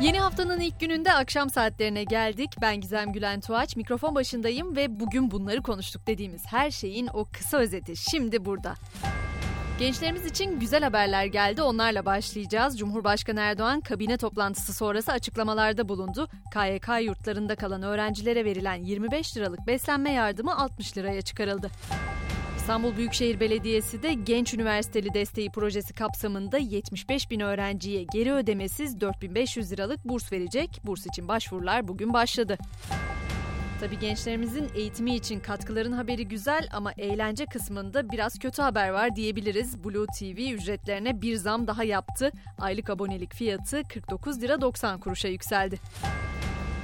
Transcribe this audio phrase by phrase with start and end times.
[0.00, 2.50] Yeni haftanın ilk gününde akşam saatlerine geldik.
[2.60, 7.56] Ben Gizem Gülen Tuğaç, mikrofon başındayım ve bugün bunları konuştuk dediğimiz her şeyin o kısa
[7.58, 8.74] özeti şimdi burada.
[9.78, 11.62] Gençlerimiz için güzel haberler geldi.
[11.62, 12.78] Onlarla başlayacağız.
[12.78, 16.28] Cumhurbaşkanı Erdoğan kabine toplantısı sonrası açıklamalarda bulundu.
[16.52, 21.70] KYK yurtlarında kalan öğrencilere verilen 25 liralık beslenme yardımı 60 liraya çıkarıldı.
[22.66, 29.72] İstanbul Büyükşehir Belediyesi de Genç Üniversiteli Desteği Projesi kapsamında 75 bin öğrenciye geri ödemesiz 4500
[29.72, 30.80] liralık burs verecek.
[30.84, 32.58] Burs için başvurular bugün başladı.
[33.80, 39.84] Tabii gençlerimizin eğitimi için katkıların haberi güzel ama eğlence kısmında biraz kötü haber var diyebiliriz.
[39.84, 42.30] Blue TV ücretlerine bir zam daha yaptı.
[42.58, 45.80] Aylık abonelik fiyatı 49 lira 90 kuruşa yükseldi.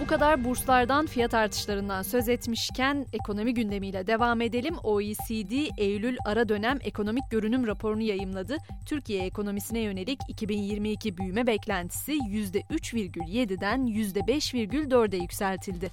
[0.00, 4.74] Bu kadar burslardan, fiyat artışlarından söz etmişken ekonomi gündemiyle devam edelim.
[4.82, 8.56] OECD Eylül ara dönem ekonomik görünüm raporunu yayımladı.
[8.86, 15.90] Türkiye ekonomisine yönelik 2022 büyüme beklentisi %3,7'den %5,4'e yükseltildi.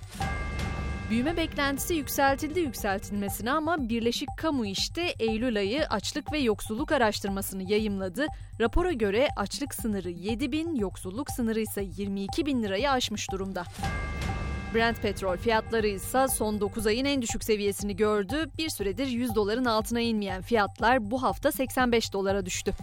[1.10, 8.28] Büyüme beklentisi yükseltildi yükseltilmesine ama Birleşik Kamu işte Eylül ayı açlık ve yoksulluk araştırmasını yayımladı.
[8.60, 13.64] Rapora göre açlık sınırı 7 bin, yoksulluk sınırı ise 22 bin lirayı aşmış durumda.
[14.76, 18.50] Brent petrol fiyatları ise son 9 ayın en düşük seviyesini gördü.
[18.58, 22.74] Bir süredir 100 doların altına inmeyen fiyatlar bu hafta 85 dolara düştü.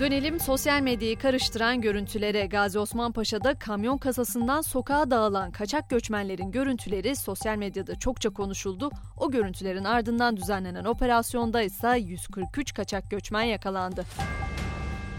[0.00, 2.46] Dönelim sosyal medyayı karıştıran görüntülere.
[2.46, 8.90] Gazi Osman Paşa'da kamyon kasasından sokağa dağılan kaçak göçmenlerin görüntüleri sosyal medyada çokça konuşuldu.
[9.16, 14.04] O görüntülerin ardından düzenlenen operasyonda ise 143 kaçak göçmen yakalandı.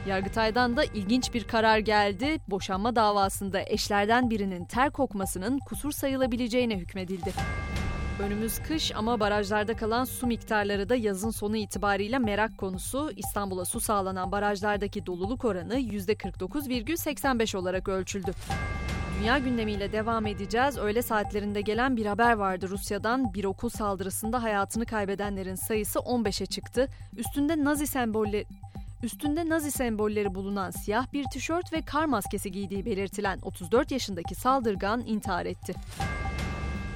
[0.07, 2.37] Yargıtay'dan da ilginç bir karar geldi.
[2.47, 7.33] Boşanma davasında eşlerden birinin ter kokmasının kusur sayılabileceğine hükmedildi.
[8.19, 13.11] Önümüz kış ama barajlarda kalan su miktarları da yazın sonu itibariyle merak konusu.
[13.15, 18.31] İstanbul'a su sağlanan barajlardaki doluluk oranı %49,85 olarak ölçüldü.
[19.19, 20.77] Dünya gündemiyle devam edeceğiz.
[20.77, 23.33] Öğle saatlerinde gelen bir haber vardı Rusya'dan.
[23.33, 26.87] Bir okul saldırısında hayatını kaybedenlerin sayısı 15'e çıktı.
[27.17, 28.45] Üstünde Nazi sembolleri
[29.03, 35.03] Üstünde Nazi sembolleri bulunan siyah bir tişört ve kar maskesi giydiği belirtilen 34 yaşındaki saldırgan
[35.07, 35.73] intihar etti.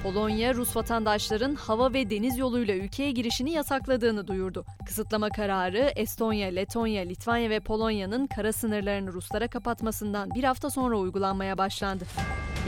[0.02, 4.64] Polonya, Rus vatandaşların hava ve deniz yoluyla ülkeye girişini yasakladığını duyurdu.
[4.86, 11.58] Kısıtlama kararı Estonya, Letonya, Litvanya ve Polonya'nın kara sınırlarını Ruslara kapatmasından bir hafta sonra uygulanmaya
[11.58, 12.04] başlandı.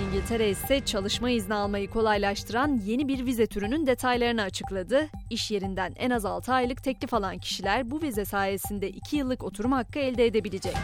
[0.09, 5.09] İngiltere ise çalışma izni almayı kolaylaştıran yeni bir vize türünün detaylarını açıkladı.
[5.31, 9.73] İş yerinden en az 6 aylık teklif alan kişiler bu vize sayesinde 2 yıllık oturum
[9.73, 10.75] hakkı elde edebilecek.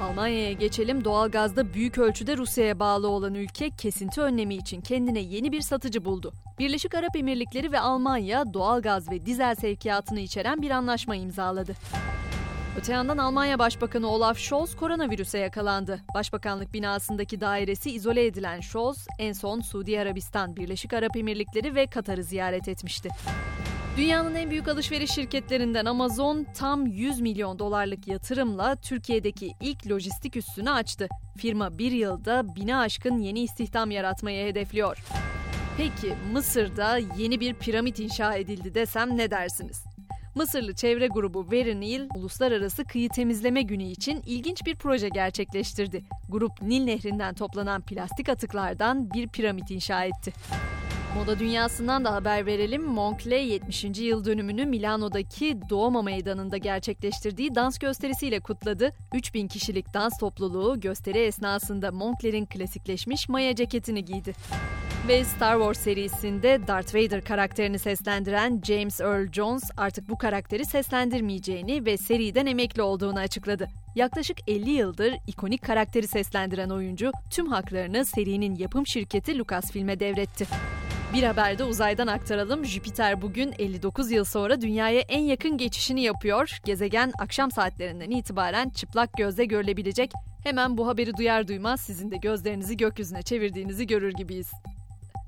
[0.00, 1.04] Almanya'ya geçelim.
[1.04, 6.32] Doğalgazda büyük ölçüde Rusya'ya bağlı olan ülke kesinti önlemi için kendine yeni bir satıcı buldu.
[6.58, 11.74] Birleşik Arap Emirlikleri ve Almanya doğalgaz ve dizel sevkiyatını içeren bir anlaşma imzaladı.
[12.78, 16.00] Öte yandan Almanya Başbakanı Olaf Scholz koronavirüse yakalandı.
[16.14, 22.24] Başbakanlık binasındaki dairesi izole edilen Scholz en son Suudi Arabistan, Birleşik Arap Emirlikleri ve Katar'ı
[22.24, 23.08] ziyaret etmişti.
[23.96, 30.70] Dünyanın en büyük alışveriş şirketlerinden Amazon tam 100 milyon dolarlık yatırımla Türkiye'deki ilk lojistik üssünü
[30.70, 31.08] açtı.
[31.38, 34.98] Firma bir yılda bine aşkın yeni istihdam yaratmayı hedefliyor.
[35.76, 39.84] Peki Mısır'da yeni bir piramit inşa edildi desem ne dersiniz?
[40.34, 46.02] Mısırlı çevre grubu Very Nil, Uluslararası Kıyı Temizleme Günü için ilginç bir proje gerçekleştirdi.
[46.28, 50.32] Grup Nil Nehri'nden toplanan plastik atıklardan bir piramit inşa etti.
[51.16, 52.82] Moda dünyasından da haber verelim.
[52.82, 53.84] Moncler 70.
[53.84, 58.92] yıl dönümünü Milano'daki Duomo Meydanı'nda gerçekleştirdiği dans gösterisiyle kutladı.
[59.14, 64.34] 3000 kişilik dans topluluğu gösteri esnasında Moncler'in klasikleşmiş maya ceketini giydi.
[65.08, 71.86] Ve Star Wars serisinde Darth Vader karakterini seslendiren James Earl Jones artık bu karakteri seslendirmeyeceğini
[71.86, 73.68] ve seriden emekli olduğunu açıkladı.
[73.94, 80.46] Yaklaşık 50 yıldır ikonik karakteri seslendiren oyuncu tüm haklarını serinin yapım şirketi Lucasfilm'e devretti.
[81.14, 82.64] Bir haberde uzaydan aktaralım.
[82.64, 86.58] Jüpiter bugün 59 yıl sonra dünyaya en yakın geçişini yapıyor.
[86.64, 90.12] Gezegen akşam saatlerinden itibaren çıplak gözle görülebilecek.
[90.44, 94.50] Hemen bu haberi duyar duymaz sizin de gözlerinizi gökyüzüne çevirdiğinizi görür gibiyiz.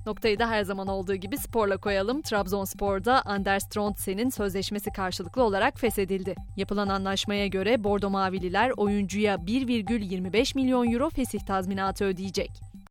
[0.07, 2.23] Noktayı da her zaman olduğu gibi sporla koyalım.
[2.23, 6.35] Trabzonspor'da Anders Trondsen'in sözleşmesi karşılıklı olarak feshedildi.
[6.57, 12.68] Yapılan anlaşmaya göre Bordo Mavililer oyuncuya 1,25 milyon euro fesih tazminatı ödeyecek.